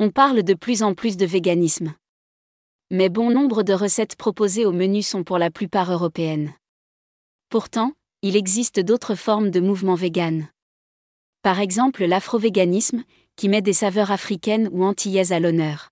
On 0.00 0.10
parle 0.10 0.44
de 0.44 0.54
plus 0.54 0.84
en 0.84 0.94
plus 0.94 1.16
de 1.16 1.26
véganisme. 1.26 1.92
Mais 2.92 3.08
bon 3.08 3.32
nombre 3.32 3.64
de 3.64 3.72
recettes 3.72 4.14
proposées 4.14 4.64
au 4.64 4.70
menu 4.70 5.02
sont 5.02 5.24
pour 5.24 5.38
la 5.38 5.50
plupart 5.50 5.90
européennes. 5.90 6.54
Pourtant, 7.48 7.94
il 8.22 8.36
existe 8.36 8.78
d'autres 8.78 9.16
formes 9.16 9.50
de 9.50 9.58
mouvement 9.58 9.96
vegan. 9.96 10.46
Par 11.42 11.58
exemple 11.58 12.04
l'afrovéganisme, 12.04 13.02
qui 13.34 13.48
met 13.48 13.60
des 13.60 13.72
saveurs 13.72 14.12
africaines 14.12 14.68
ou 14.70 14.84
antillaises 14.84 15.32
à 15.32 15.40
l'honneur. 15.40 15.90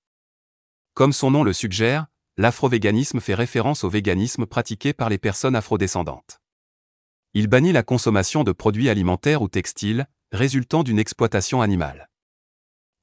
Comme 0.94 1.12
son 1.12 1.32
nom 1.32 1.42
le 1.42 1.52
suggère, 1.52 2.06
l'afrovéganisme 2.36 3.18
fait 3.18 3.34
référence 3.34 3.82
au 3.82 3.90
véganisme 3.90 4.46
pratiqué 4.46 4.92
par 4.92 5.08
les 5.08 5.18
personnes 5.18 5.56
afrodescendantes. 5.56 6.40
Il 7.34 7.48
bannit 7.48 7.72
la 7.72 7.82
consommation 7.82 8.44
de 8.44 8.52
produits 8.52 8.88
alimentaires 8.88 9.42
ou 9.42 9.48
textiles, 9.48 10.06
résultant 10.30 10.84
d'une 10.84 11.00
exploitation 11.00 11.60
animale. 11.60 12.08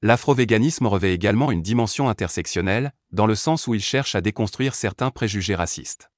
L'afrovéganisme 0.06 0.86
revêt 0.86 1.14
également 1.14 1.50
une 1.50 1.62
dimension 1.62 2.10
intersectionnelle, 2.10 2.92
dans 3.10 3.24
le 3.24 3.34
sens 3.34 3.66
où 3.66 3.72
il 3.72 3.80
cherche 3.80 4.14
à 4.14 4.20
déconstruire 4.20 4.74
certains 4.74 5.10
préjugés 5.10 5.54
racistes. 5.54 6.10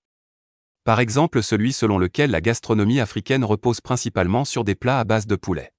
Par 0.83 0.99
exemple 0.99 1.41
celui 1.41 1.73
selon 1.73 1.97
lequel 1.97 2.33
la 2.33 2.41
gastronomie 2.41 2.99
africaine 2.99 3.45
repose 3.45 3.81
principalement 3.81 4.45
sur 4.45 4.65
des 4.65 4.75
plats 4.75 4.99
à 4.99 5.05
base 5.05 5.29
de 5.29 5.37
poulet. 5.37 5.73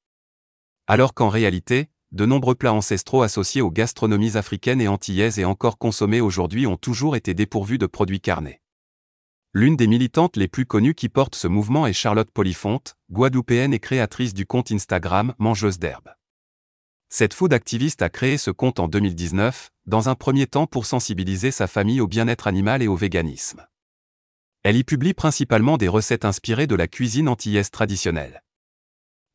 Alors 0.88 1.14
qu'en 1.14 1.28
réalité, 1.28 1.90
de 2.14 2.26
nombreux 2.26 2.56
plats 2.56 2.72
ancestraux 2.72 3.24
associés 3.24 3.60
aux 3.60 3.72
gastronomies 3.72 4.38
africaines 4.38 4.80
et 4.80 4.88
antillaises 4.88 5.38
et 5.38 5.44
encore 5.44 5.78
consommés 5.78 6.22
aujourd'hui 6.22 6.66
ont 6.66 6.78
toujours 6.78 7.18
été 7.18 7.34
dépourvus 7.34 7.78
de 7.78 7.88
produits 7.88 8.22
carnés. 8.22 8.62
L'une 9.52 9.76
des 9.76 9.88
militantes 9.88 10.38
les 10.38 10.48
plus 10.48 10.66
connues 10.66 10.96
qui 10.96 11.10
porte 11.10 11.36
ce 11.36 11.50
mouvement 11.50 11.86
est 11.86 11.92
Charlotte 11.92 12.32
Polifonte, 12.32 12.96
guadeloupéenne 13.12 13.74
et 13.74 13.80
créatrice 13.80 14.34
du 14.34 14.46
compte 14.46 14.72
Instagram 14.72 15.34
Mangeuse 15.40 15.78
d'herbe. 15.78 16.17
Cette 17.10 17.34
food 17.34 17.54
activiste 17.54 18.02
a 18.02 18.10
créé 18.10 18.38
ce 18.38 18.52
compte 18.52 18.80
en 18.80 18.90
2019, 18.90 19.72
dans 19.86 20.10
un 20.10 20.16
premier 20.16 20.46
temps 20.46 20.68
pour 20.68 20.86
sensibiliser 20.86 21.52
sa 21.52 21.68
famille 21.68 22.02
au 22.02 22.08
bien-être 22.08 22.48
animal 22.48 22.84
et 22.84 22.88
au 22.88 22.96
véganisme. 22.96 23.66
Elle 24.64 24.76
y 24.76 24.84
publie 24.84 25.14
principalement 25.14 25.78
des 25.78 25.88
recettes 25.88 26.26
inspirées 26.26 26.68
de 26.68 26.76
la 26.76 26.90
cuisine 26.90 27.30
antillaise 27.30 27.72
traditionnelle. 27.72 28.44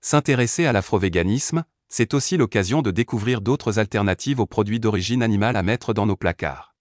S'intéresser 0.03 0.67
à 0.67 0.73
l'afrovéganisme, 0.73 1.65
c'est 1.89 2.13
aussi 2.13 2.37
l'occasion 2.37 2.83
de 2.83 2.91
découvrir 2.91 3.41
d'autres 3.41 3.79
alternatives 3.79 4.41
aux 4.41 4.47
produits 4.47 4.81
d'origine 4.81 5.23
animale 5.23 5.57
à 5.57 5.63
mettre 5.63 5.95
dans 5.95 6.05
nos 6.05 6.17
placards. 6.17 6.75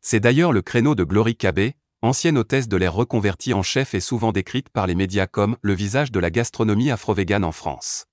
C'est 0.00 0.20
d'ailleurs 0.20 0.52
le 0.52 0.62
créneau 0.62 0.94
de 0.94 1.04
Glory 1.04 1.36
Cabé, 1.36 1.76
ancienne 2.00 2.38
hôtesse 2.38 2.68
de 2.68 2.76
l'air 2.78 2.94
reconvertie 2.94 3.52
en 3.52 3.62
chef 3.62 3.92
et 3.92 4.00
souvent 4.00 4.32
décrite 4.32 4.70
par 4.70 4.86
les 4.86 4.94
médias 4.94 5.26
comme 5.26 5.58
le 5.60 5.74
visage 5.74 6.12
de 6.12 6.20
la 6.20 6.30
gastronomie 6.30 6.90
afro-végane 6.90 7.44
en 7.44 7.52
France. 7.52 8.07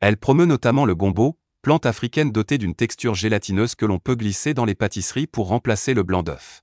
Elle 0.00 0.16
promeut 0.16 0.46
notamment 0.46 0.84
le 0.84 0.94
gombo, 0.94 1.38
plante 1.62 1.84
africaine 1.84 2.30
dotée 2.30 2.56
d'une 2.56 2.74
texture 2.74 3.14
gélatineuse 3.14 3.74
que 3.74 3.84
l'on 3.84 3.98
peut 3.98 4.14
glisser 4.14 4.54
dans 4.54 4.64
les 4.64 4.76
pâtisseries 4.76 5.26
pour 5.26 5.48
remplacer 5.48 5.92
le 5.92 6.04
blanc 6.04 6.22
d'œuf. 6.22 6.62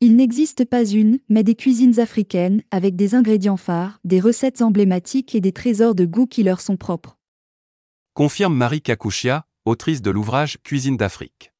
Il 0.00 0.16
n'existe 0.16 0.64
pas 0.64 0.84
une, 0.84 1.20
mais 1.28 1.44
des 1.44 1.54
cuisines 1.54 2.00
africaines, 2.00 2.62
avec 2.72 2.96
des 2.96 3.14
ingrédients 3.14 3.56
phares, 3.56 4.00
des 4.04 4.20
recettes 4.20 4.62
emblématiques 4.62 5.34
et 5.34 5.40
des 5.40 5.52
trésors 5.52 5.94
de 5.94 6.04
goût 6.04 6.26
qui 6.26 6.42
leur 6.42 6.60
sont 6.60 6.76
propres. 6.76 7.16
Confirme 8.14 8.54
Marie 8.54 8.82
Kakouchia, 8.82 9.46
autrice 9.64 10.02
de 10.02 10.10
l'ouvrage 10.10 10.58
Cuisine 10.62 10.96
d'Afrique. 10.96 11.52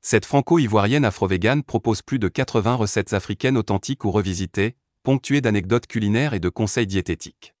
Cette 0.00 0.24
franco-ivoirienne 0.24 1.04
afro-végane 1.04 1.62
propose 1.62 2.02
plus 2.02 2.18
de 2.18 2.28
80 2.28 2.74
recettes 2.74 3.12
africaines 3.12 3.58
authentiques 3.58 4.04
ou 4.04 4.10
revisitées, 4.10 4.74
ponctuées 5.02 5.40
d'anecdotes 5.40 5.86
culinaires 5.86 6.34
et 6.34 6.40
de 6.40 6.48
conseils 6.48 6.86
diététiques. 6.86 7.54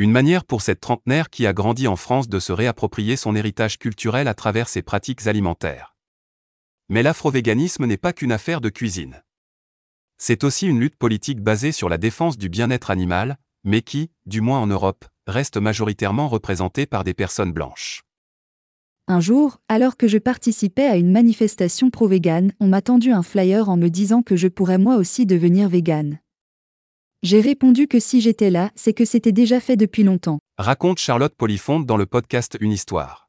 Une 0.00 0.12
manière 0.12 0.46
pour 0.46 0.62
cette 0.62 0.80
trentenaire 0.80 1.28
qui 1.28 1.46
a 1.46 1.52
grandi 1.52 1.86
en 1.86 1.94
France 1.94 2.26
de 2.26 2.38
se 2.38 2.54
réapproprier 2.54 3.16
son 3.16 3.36
héritage 3.36 3.78
culturel 3.78 4.28
à 4.28 4.32
travers 4.32 4.66
ses 4.66 4.80
pratiques 4.80 5.26
alimentaires. 5.26 5.94
Mais 6.88 7.02
l'afrovéganisme 7.02 7.84
n'est 7.84 7.98
pas 7.98 8.14
qu'une 8.14 8.32
affaire 8.32 8.62
de 8.62 8.70
cuisine. 8.70 9.22
C'est 10.16 10.42
aussi 10.42 10.66
une 10.66 10.80
lutte 10.80 10.96
politique 10.96 11.42
basée 11.42 11.70
sur 11.70 11.90
la 11.90 11.98
défense 11.98 12.38
du 12.38 12.48
bien-être 12.48 12.90
animal, 12.90 13.36
mais 13.62 13.82
qui, 13.82 14.10
du 14.24 14.40
moins 14.40 14.60
en 14.60 14.66
Europe, 14.66 15.04
reste 15.26 15.58
majoritairement 15.58 16.28
représentée 16.28 16.86
par 16.86 17.04
des 17.04 17.12
personnes 17.12 17.52
blanches. 17.52 18.02
Un 19.06 19.20
jour, 19.20 19.60
alors 19.68 19.98
que 19.98 20.08
je 20.08 20.16
participais 20.16 20.86
à 20.86 20.96
une 20.96 21.12
manifestation 21.12 21.90
pro-vegan, 21.90 22.52
on 22.58 22.68
m'a 22.68 22.80
tendu 22.80 23.12
un 23.12 23.22
flyer 23.22 23.68
en 23.68 23.76
me 23.76 23.88
disant 23.88 24.22
que 24.22 24.36
je 24.36 24.48
pourrais 24.48 24.78
moi 24.78 24.96
aussi 24.96 25.26
devenir 25.26 25.68
vegan. 25.68 26.20
J'ai 27.22 27.42
répondu 27.42 27.86
que 27.86 28.00
si 28.00 28.22
j'étais 28.22 28.48
là, 28.48 28.70
c'est 28.76 28.94
que 28.94 29.04
c'était 29.04 29.30
déjà 29.30 29.60
fait 29.60 29.76
depuis 29.76 30.04
longtemps. 30.04 30.38
Raconte 30.56 30.98
Charlotte 30.98 31.34
Polifonte 31.34 31.84
dans 31.84 31.98
le 31.98 32.06
podcast 32.06 32.56
Une 32.60 32.72
histoire. 32.72 33.28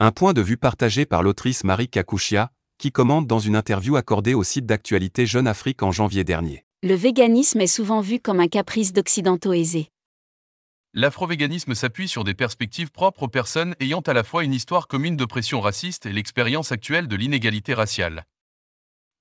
Un 0.00 0.12
point 0.12 0.32
de 0.32 0.40
vue 0.40 0.56
partagé 0.56 1.04
par 1.04 1.22
l'autrice 1.22 1.62
Marie 1.62 1.90
Kakouchia, 1.90 2.52
qui 2.78 2.92
commente 2.92 3.26
dans 3.26 3.38
une 3.38 3.54
interview 3.54 3.96
accordée 3.96 4.32
au 4.32 4.42
site 4.44 4.64
d'actualité 4.64 5.26
Jeune 5.26 5.46
Afrique 5.46 5.82
en 5.82 5.92
janvier 5.92 6.24
dernier. 6.24 6.64
Le 6.82 6.94
véganisme 6.94 7.60
est 7.60 7.66
souvent 7.66 8.00
vu 8.00 8.18
comme 8.18 8.40
un 8.40 8.48
caprice 8.48 8.94
d'occidentaux 8.94 9.52
aisés. 9.52 9.90
L'afrovéganisme 10.94 11.74
s'appuie 11.74 12.08
sur 12.08 12.24
des 12.24 12.32
perspectives 12.32 12.92
propres 12.92 13.24
aux 13.24 13.28
personnes 13.28 13.74
ayant 13.78 14.00
à 14.00 14.14
la 14.14 14.24
fois 14.24 14.42
une 14.42 14.54
histoire 14.54 14.88
commune 14.88 15.18
d'oppression 15.18 15.60
raciste 15.60 16.06
et 16.06 16.12
l'expérience 16.12 16.72
actuelle 16.72 17.08
de 17.08 17.16
l'inégalité 17.16 17.74
raciale. 17.74 18.24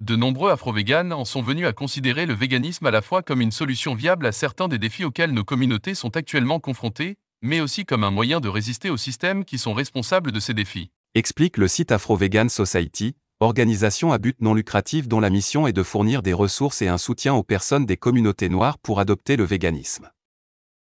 De 0.01 0.17
nombreux 0.17 0.51
afro-véganes 0.51 1.13
en 1.13 1.23
sont 1.23 1.41
venus 1.41 1.65
à 1.65 1.71
considérer 1.71 2.25
le 2.25 2.33
véganisme 2.33 2.85
à 2.85 2.91
la 2.91 3.01
fois 3.01 3.23
comme 3.23 3.39
une 3.39 3.51
solution 3.51 3.95
viable 3.95 4.25
à 4.25 4.33
certains 4.33 4.67
des 4.67 4.77
défis 4.77 5.05
auxquels 5.05 5.31
nos 5.31 5.45
communautés 5.45 5.95
sont 5.95 6.17
actuellement 6.17 6.59
confrontées, 6.59 7.15
mais 7.41 7.61
aussi 7.61 7.85
comme 7.85 8.03
un 8.03 8.11
moyen 8.11 8.41
de 8.41 8.49
résister 8.49 8.89
aux 8.89 8.97
systèmes 8.97 9.45
qui 9.45 9.57
sont 9.57 9.73
responsables 9.73 10.33
de 10.33 10.39
ces 10.41 10.53
défis. 10.53 10.91
Explique 11.13 11.55
le 11.55 11.69
site 11.69 11.93
Afro-Vegan 11.93 12.49
Society, 12.49 13.15
organisation 13.39 14.11
à 14.11 14.17
but 14.17 14.35
non 14.41 14.53
lucratif 14.53 15.07
dont 15.07 15.21
la 15.21 15.29
mission 15.29 15.65
est 15.65 15.73
de 15.73 15.83
fournir 15.83 16.21
des 16.21 16.33
ressources 16.33 16.81
et 16.81 16.89
un 16.89 16.97
soutien 16.97 17.33
aux 17.33 17.43
personnes 17.43 17.85
des 17.85 17.97
communautés 17.97 18.49
noires 18.49 18.77
pour 18.79 18.99
adopter 18.99 19.37
le 19.37 19.45
véganisme. 19.45 20.09